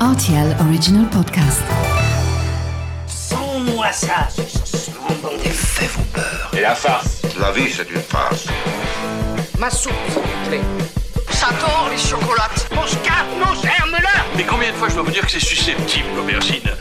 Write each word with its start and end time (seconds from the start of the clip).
RTL 0.00 0.54
Original 0.60 1.08
Podcast. 1.08 1.62
Sans-moi 3.06 3.90
ça. 3.92 4.28
Des 5.42 5.48
faits 5.48 5.90
vos 5.90 6.02
peurs. 6.12 6.50
Et 6.56 6.60
la 6.60 6.74
farce 6.74 7.22
La 7.40 7.50
vie, 7.50 7.70
c'est 7.70 7.90
une 7.90 8.02
farce. 8.02 8.46
Ma 9.58 9.70
soupe, 9.70 9.92
s'il 10.08 10.20
vous 10.20 10.48
plaît. 10.48 10.60
J'adore 11.30 11.88
les 11.90 11.96
chocolates. 11.98 12.68
Mon 12.74 12.86
scarpe, 12.86 13.26
mon 13.38 13.54
germe-là 13.54 14.24
Mais 14.36 14.44
combien 14.44 14.70
de 14.70 14.76
fois 14.76 14.88
je 14.90 14.94
dois 14.94 15.04
vous 15.04 15.10
dire 15.12 15.24
que 15.24 15.30
c'est 15.32 15.40
susceptible, 15.40 16.08
l'aubergine? 16.14 16.75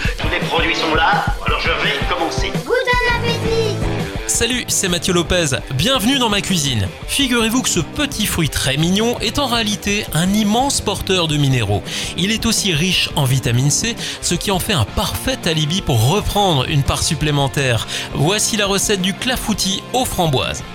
Salut, 4.36 4.66
c'est 4.68 4.90
Mathieu 4.90 5.14
Lopez. 5.14 5.52
Bienvenue 5.76 6.20
dans 6.20 6.28
ma 6.28 6.42
cuisine. 6.42 6.90
Figurez-vous 7.08 7.62
que 7.62 7.70
ce 7.70 7.80
petit 7.80 8.26
fruit 8.26 8.50
très 8.50 8.76
mignon 8.76 9.18
est 9.22 9.40
en 9.40 9.46
réalité 9.46 10.06
un 10.14 10.34
immense 10.34 10.82
porteur 10.82 11.30
de 11.30 11.38
minéraux. 11.38 11.82
Il 12.18 12.32
est 12.32 12.46
aussi 12.46 12.74
riche 12.74 13.10
en 13.16 13.24
vitamine 13.24 13.72
C, 13.72 13.96
ce 14.22 14.36
qui 14.36 14.52
en 14.52 14.60
fait 14.60 14.74
un 14.74 14.84
parfait 14.84 15.38
alibi 15.46 15.82
pour 15.82 16.10
reprendre 16.10 16.66
une 16.68 16.84
part 16.84 17.02
supplémentaire. 17.02 17.88
Voici 18.14 18.58
la 18.58 18.66
recette 18.66 19.02
du 19.02 19.14
clafoutis 19.14 19.82
aux 19.94 20.04
framboises. 20.04 20.66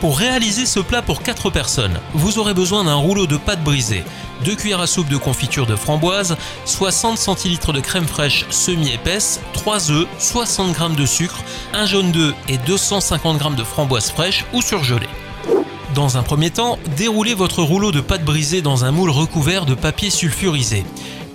Pour 0.00 0.18
réaliser 0.18 0.66
ce 0.66 0.80
plat 0.80 1.00
pour 1.00 1.22
4 1.22 1.50
personnes, 1.50 2.00
vous 2.14 2.40
aurez 2.40 2.54
besoin 2.54 2.82
d'un 2.82 2.94
rouleau 2.94 3.28
de 3.28 3.36
pâte 3.36 3.62
brisée, 3.62 4.04
2 4.44 4.54
cuillères 4.54 4.80
à 4.80 4.86
soupe 4.86 5.08
de 5.08 5.16
confiture 5.16 5.66
de 5.66 5.76
framboise, 5.76 6.36
60 6.64 7.18
centilitres 7.18 7.72
de 7.72 7.80
crème 7.80 8.06
fraîche 8.06 8.46
semi-épaisse, 8.50 9.40
3 9.52 9.90
œufs, 9.90 10.06
60 10.18 10.76
g 10.76 10.96
de 10.96 11.06
sucre, 11.06 11.42
un 11.72 11.86
jaune 11.86 12.12
d'œuf 12.12 12.34
et 12.48 12.58
250 12.58 13.42
g 13.42 13.48
de 13.56 13.64
framboises 13.64 14.10
fraîches 14.10 14.44
ou 14.52 14.62
surgelées. 14.62 15.08
Dans 15.94 16.16
un 16.18 16.22
premier 16.22 16.50
temps, 16.50 16.78
déroulez 16.96 17.34
votre 17.34 17.62
rouleau 17.62 17.92
de 17.92 18.00
pâte 18.00 18.24
brisée 18.24 18.62
dans 18.62 18.84
un 18.84 18.92
moule 18.92 19.10
recouvert 19.10 19.64
de 19.66 19.74
papier 19.74 20.10
sulfurisé. 20.10 20.84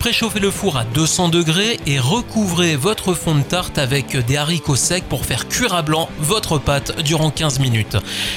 Préchauffez 0.03 0.41
le 0.41 0.51
four 0.51 0.75
à 0.75 0.83
200 0.83 1.29
degrés 1.29 1.79
et 1.85 1.97
recouvrez 1.97 2.75
votre 2.75 3.13
fond 3.13 3.35
de 3.35 3.41
tarte 3.41 3.77
avec 3.77 4.17
des 4.17 4.35
haricots 4.35 4.75
secs 4.75 5.05
pour 5.07 5.25
faire 5.25 5.47
cuire 5.47 5.73
à 5.73 5.81
blanc 5.81 6.09
votre 6.19 6.57
pâte 6.57 7.01
durant 7.03 7.31
15 7.31 7.59
minutes. 7.59 7.95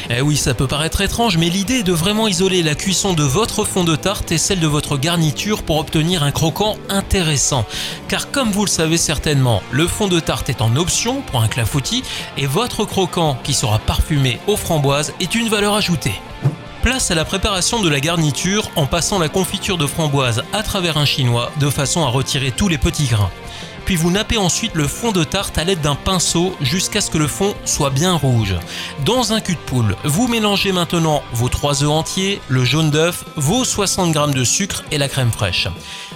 Eh 0.08 0.20
oui, 0.20 0.36
ça 0.36 0.54
peut 0.54 0.68
paraître 0.68 1.00
étrange, 1.00 1.38
mais 1.38 1.48
l'idée 1.48 1.78
est 1.78 1.82
de 1.82 1.92
vraiment 1.92 2.28
isoler 2.28 2.62
la 2.62 2.76
cuisson 2.76 3.14
de 3.14 3.24
votre 3.24 3.64
fond 3.64 3.82
de 3.82 3.96
tarte 3.96 4.30
et 4.30 4.38
celle 4.38 4.60
de 4.60 4.68
votre 4.68 4.96
garniture 4.96 5.64
pour 5.64 5.78
obtenir 5.78 6.22
un 6.22 6.30
croquant 6.30 6.76
intéressant. 6.88 7.66
Car 8.06 8.30
comme 8.30 8.52
vous 8.52 8.64
le 8.64 8.70
savez 8.70 8.96
certainement, 8.96 9.60
le 9.72 9.88
fond 9.88 10.06
de 10.06 10.20
tarte 10.20 10.48
est 10.48 10.62
en 10.62 10.76
option 10.76 11.20
pour 11.22 11.42
un 11.42 11.48
clafoutis 11.48 12.04
et 12.36 12.46
votre 12.46 12.84
croquant 12.84 13.36
qui 13.42 13.54
sera 13.54 13.80
parfumé 13.80 14.38
aux 14.46 14.56
framboises 14.56 15.14
est 15.19 15.34
une 15.34 15.48
valeur 15.48 15.74
ajoutée. 15.74 16.14
Place 16.86 17.10
à 17.10 17.16
la 17.16 17.24
préparation 17.24 17.82
de 17.82 17.88
la 17.88 17.98
garniture 17.98 18.70
en 18.76 18.86
passant 18.86 19.18
la 19.18 19.28
confiture 19.28 19.76
de 19.76 19.88
framboise 19.88 20.44
à 20.52 20.62
travers 20.62 20.98
un 20.98 21.04
chinois 21.04 21.50
de 21.58 21.68
façon 21.68 22.04
à 22.04 22.10
retirer 22.10 22.52
tous 22.52 22.68
les 22.68 22.78
petits 22.78 23.08
grains. 23.08 23.32
Puis 23.84 23.96
vous 23.96 24.12
nappez 24.12 24.38
ensuite 24.38 24.76
le 24.76 24.86
fond 24.86 25.10
de 25.10 25.24
tarte 25.24 25.58
à 25.58 25.64
l'aide 25.64 25.80
d'un 25.80 25.96
pinceau 25.96 26.54
jusqu'à 26.60 27.00
ce 27.00 27.10
que 27.10 27.18
le 27.18 27.26
fond 27.26 27.56
soit 27.64 27.90
bien 27.90 28.14
rouge. 28.14 28.54
Dans 29.04 29.32
un 29.32 29.40
cul 29.40 29.54
de 29.54 29.58
poule, 29.58 29.96
vous 30.04 30.28
mélangez 30.28 30.70
maintenant 30.70 31.24
vos 31.32 31.48
3 31.48 31.82
œufs 31.82 31.90
entiers, 31.90 32.40
le 32.46 32.64
jaune 32.64 32.92
d'œuf, 32.92 33.24
vos 33.34 33.64
60 33.64 34.14
g 34.14 34.20
de 34.32 34.44
sucre 34.44 34.84
et 34.92 34.98
la 34.98 35.08
crème 35.08 35.32
fraîche. 35.32 35.66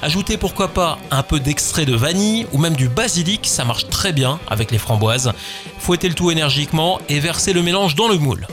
Ajoutez 0.03 0.37
pourquoi 0.37 0.69
pas 0.69 0.99
un 1.11 1.25
peu 1.25 1.41
d'extrait 1.41 1.85
de 1.85 1.97
vanille 1.97 2.47
ou 2.53 2.59
même 2.59 2.77
du 2.77 2.89
basilic, 2.89 3.45
ça 3.45 3.65
marche 3.65 3.89
très 3.89 4.13
bien 4.13 4.39
avec 4.49 4.71
les 4.71 4.79
framboises. 4.79 5.33
Fouettez 5.81 6.09
le 6.09 6.15
tout 6.15 6.31
énergiquement 6.31 7.01
et 7.09 7.19
versez 7.19 7.53
le 7.53 7.63
mélange 7.63 7.97
dans 7.97 8.07
le 8.07 8.19
moule. 8.19 8.47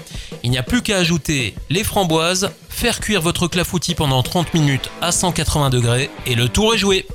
Il 0.44 0.52
n'y 0.52 0.58
a 0.58 0.64
plus 0.64 0.82
qu'à 0.82 0.98
ajouter 0.98 1.56
les 1.70 1.84
framboises, 1.84 2.52
faire 2.70 3.00
cuire 3.00 3.22
votre 3.22 3.48
clafoutis 3.48 3.96
pendant 3.96 4.22
30 4.24 4.54
minutes 4.54 4.90
à 5.02 5.12
180 5.12 5.70
degrés 5.70 6.10
et 6.26 6.36
le 6.36 6.50
tour 6.50 6.74
est 6.74 6.78
joué. 6.78 7.06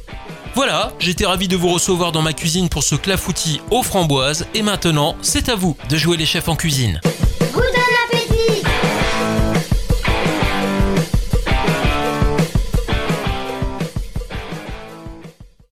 Voilà, 0.55 0.93
j'étais 0.99 1.25
ravi 1.25 1.49
de 1.49 1.57
vous 1.57 1.73
recevoir 1.73 2.13
dans 2.13 2.23
ma 2.23 2.33
cuisine 2.33 2.69
pour 2.69 2.83
ce 2.83 2.95
clafoutis 2.95 3.61
aux 3.71 3.83
framboises 3.83 4.47
et 4.55 4.63
maintenant, 4.63 5.17
c'est 5.23 5.49
à 5.49 5.55
vous 5.55 5.77
de 5.89 5.97
jouer 5.97 6.17
les 6.17 6.27
chefs 6.27 6.49
en 6.49 6.57
cuisine. 6.57 7.01